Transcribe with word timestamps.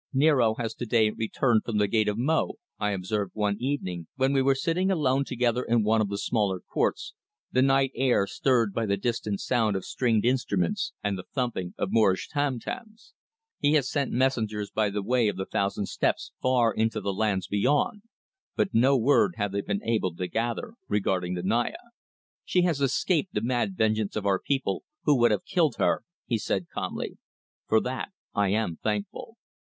"Niaro 0.15 0.55
has 0.57 0.73
to 0.73 0.87
day 0.87 1.11
returned 1.11 1.63
from 1.63 1.77
the 1.77 1.87
gate 1.87 2.07
of 2.07 2.17
Mo," 2.17 2.53
I 2.79 2.89
observed 2.89 3.33
one 3.35 3.57
evening 3.59 4.07
when 4.15 4.33
we 4.33 4.41
were 4.41 4.55
sitting 4.55 4.89
alone 4.89 5.25
together 5.25 5.61
in 5.61 5.83
one 5.83 6.01
of 6.01 6.09
the 6.09 6.17
smaller 6.17 6.59
courts, 6.59 7.13
the 7.51 7.61
night 7.61 7.91
air 7.93 8.25
stirred 8.25 8.73
by 8.73 8.87
the 8.87 8.97
distant 8.97 9.39
sound 9.41 9.75
of 9.75 9.85
stringed 9.85 10.25
instruments 10.25 10.91
and 11.03 11.19
the 11.19 11.25
thumping 11.35 11.75
of 11.77 11.91
Moorish 11.91 12.29
tam 12.29 12.57
tams. 12.59 13.13
"He 13.59 13.73
has 13.73 13.91
sent 13.91 14.11
messengers 14.11 14.71
by 14.71 14.89
the 14.89 15.03
Way 15.03 15.27
of 15.27 15.37
the 15.37 15.45
Thousand 15.45 15.85
Steps 15.85 16.31
far 16.41 16.73
into 16.73 16.99
the 16.99 17.13
lands 17.13 17.45
beyond, 17.45 18.01
but 18.55 18.73
no 18.73 18.97
word 18.97 19.35
have 19.37 19.51
they 19.51 19.61
been 19.61 19.83
able 19.83 20.15
to 20.15 20.25
gather 20.27 20.73
regarding 20.87 21.35
the 21.35 21.43
Naya." 21.43 21.77
"She 22.43 22.63
has 22.63 22.81
escaped 22.81 23.35
the 23.35 23.41
mad 23.43 23.77
vengeance 23.77 24.15
of 24.15 24.25
our 24.25 24.39
people, 24.39 24.83
who 25.03 25.15
would 25.19 25.29
have 25.29 25.45
killed 25.45 25.75
her," 25.77 26.03
he 26.25 26.39
said, 26.39 26.69
calmly. 26.73 27.19
"For 27.67 27.79
that 27.81 28.09
I 28.33 28.49
am 28.49 28.77
thankful." 28.77 29.37